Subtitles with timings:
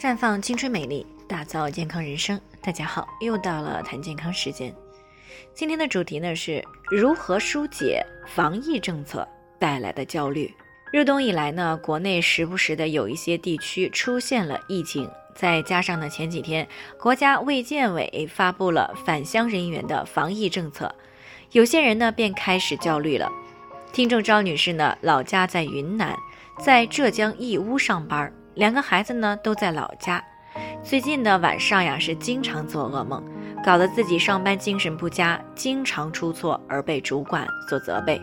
[0.00, 2.40] 绽放青春美丽，打造健康人生。
[2.62, 4.74] 大家好，又到了谈健康时间。
[5.52, 9.28] 今天的主题呢是如何疏解防疫政策
[9.58, 10.50] 带来的焦虑。
[10.90, 16.66] 入冬以来呢，国内时不时的有一些地区出现了疫情，再加上呢前几天
[16.98, 20.94] 国家卫健委发布了返乡人员的防疫政策，
[21.52, 23.30] 有些人呢便开始焦虑了。
[23.92, 26.16] 听众赵女士呢，老家在云南，
[26.58, 28.32] 在浙江义乌上班儿。
[28.54, 30.22] 两个孩子呢都在老家，
[30.82, 33.22] 最近的晚上呀是经常做噩梦，
[33.64, 38.20] 搞得自己上班精神不佳，经常出错而被主管所责备。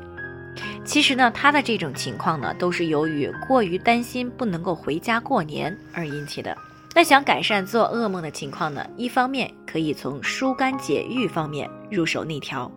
[0.84, 6.56] 其实呢，他的这种情况呢都是由于过于担心不能够回家过年而引起的。
[6.96, 12.72] 那想改善做噩梦的情况呢，一方面可以从疏肝解郁方面入手内调，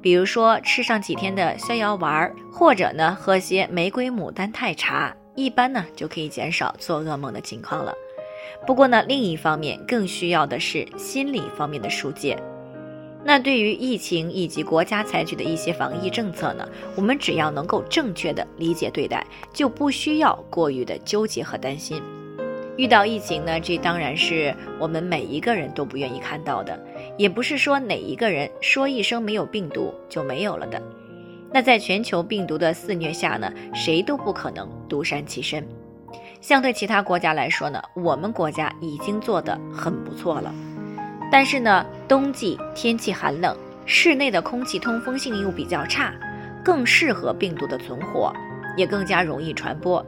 [0.00, 5.14] 比如说吃上几天的逍遥丸，或者呢喝些玫瑰牡丹泰茶。
[5.38, 7.94] 一般呢就可以减少做噩梦的情况了。
[8.66, 12.36] 不过呢，另一方面更需要的是心理方面的疏解。
[13.24, 22.02] 那对于疫情以及国家采取的一些防疫政策呢，我们只要能够正确的理解对待，就不需要过于的纠结和担心。
[22.76, 26.76] 遇到疫情呢，这当然是我们每一个人都不愿意看到的，
[27.16, 30.82] 也不是说哪一个人说一声没有病毒就没有了的。
[31.52, 35.66] 那在全球病毒的肆虐下呢，谁都不可能独善其身。
[36.40, 40.54] 相对其他国家来说呢，我们国家已经做得很不错了。
[41.32, 46.14] 但是呢，冬季天气寒冷，室内的空气通风性又比较差，
[46.64, 48.32] 更适合病毒的存活，
[48.76, 50.04] 也更加容易传播。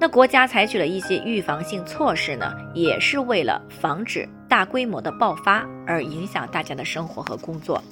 [0.00, 7.82] 那国家采取了一些预防性措施呢，也是为了防止大规模的爆发而影响大家的生活和工作。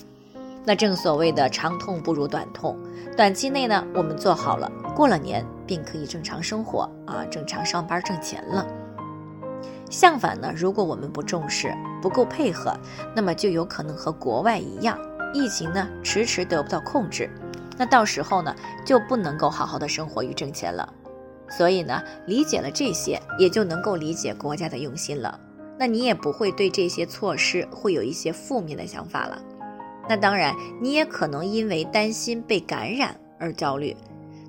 [0.67, 2.77] 那正所谓的长痛不如短痛，
[3.17, 8.67] 短期内呢，我们做好了，过了年便可以正常生活啊，正常上班挣钱了。
[9.89, 11.73] 相反呢，如果我们不重视，
[12.03, 12.77] 不够配合，
[13.15, 14.99] 那么就有可能和国外一样，
[15.33, 17.31] 疫情呢迟迟得不到控制，
[17.79, 18.53] 那到时候呢
[18.85, 20.93] 就不能够好好的生活与挣钱了。
[21.49, 25.39] 所以呢，理解了这些，也就能够理解国家的用心了。
[25.79, 29.41] 那你也不会对这些措施会有一些负面的想法了。
[30.09, 33.97] 那当然，你也可能因为担心被感染而焦虑。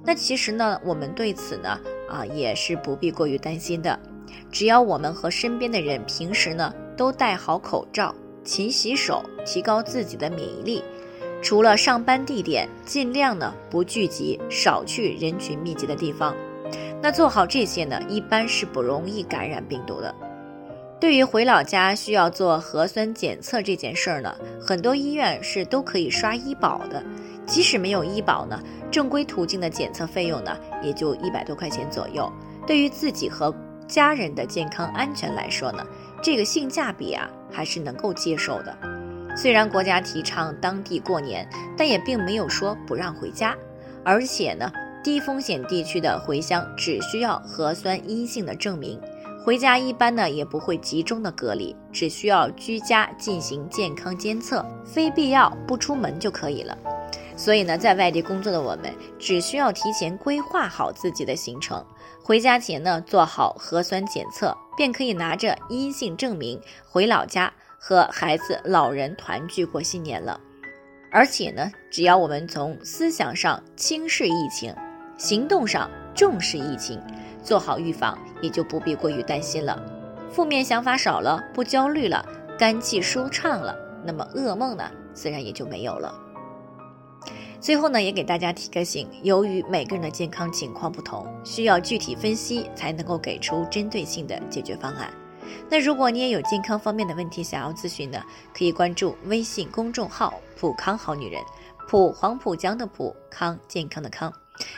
[0.06, 1.80] 那其实呢，我们对此呢，
[2.10, 4.00] 啊，也是不必过于担心的。
[4.52, 8.14] 只要我们和身边的人平时呢都戴好口罩、
[8.44, 10.84] 勤洗手，提高自己的免疫力。
[11.42, 16.36] 除了上班地点，尽量呢不聚集，少去人群密集的地方。
[17.02, 20.14] 那做好这些呢，一般是不容易感染病毒的。
[21.00, 27.04] 对于回老家需要做核酸检测这件事儿呢，很多医院是都可以刷医保的。
[27.46, 28.60] 即使没有医保呢，
[28.92, 32.32] 正规途径的检测费用呢，也就一百多块钱左右。
[32.66, 33.54] 对于自己和
[33.88, 35.86] 家人的健康安全来说呢，
[36.22, 38.76] 这个性价比啊还是能够接受的。
[39.36, 41.48] 虽然国家提倡当地过年，
[41.78, 43.56] 但也并没有说不让回家。
[44.04, 44.72] 而且呢，
[45.04, 49.00] 低风险地区的回乡只需要核酸阴性的证明。
[49.48, 56.78] 回家一般呢也不会集中的隔离，只需要居家进行健康监测，非必要不出门就可以了。
[57.38, 61.82] 所以呢，在外地工作的我们，只需要提前规划好自己的行程，
[62.22, 70.38] 回家前呢做好核酸检测，便可以拿着阴性证明回老家和孩子、老人团聚过新年了。
[71.10, 74.76] 而且呢，只要我们从思想上轻视疫情，
[75.18, 77.02] 行动上重视疫情。
[77.44, 79.82] 做好预防，也就不必过于担心了，
[80.32, 82.26] 负面想法少了，不焦虑了，
[82.58, 83.76] 肝气舒畅了，
[84.06, 86.14] 那么噩梦呢，自然也就没有了。
[87.60, 95.10] 最后呢，也给大家提个醒，由于每个人的健康情况不同，需要具体分析才能够给出针对性的解决方案。
[95.70, 98.22] 那如果你也有健康方面的问题想要咨询呢，
[98.54, 101.42] 可以关注微信公众号“普康好女人”，
[101.90, 104.32] 普黄浦江的普康健康的康。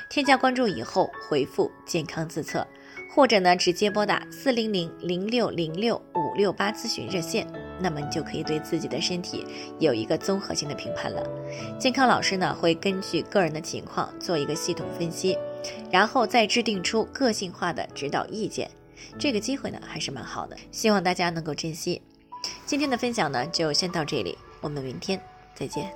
[0.09, 2.65] 添加关注以后，回复“健康自测”，
[3.09, 7.45] 或者呢直接拨打四零零零六零六五六八咨询热线，
[7.79, 9.45] 那么你就可以对自己的身体
[9.79, 11.23] 有一个综合性的评判了。
[11.79, 15.37] 健康老师呢会根据个人的情况做一个系统分析，
[15.91, 18.69] 然后再制定出个性化的指导意见。
[19.17, 22.01] 这个机会呢还是蛮好的，希望大家能够珍惜。
[22.65, 25.19] 今天的分享呢就先到这里，我们明天
[25.55, 25.91] 再见。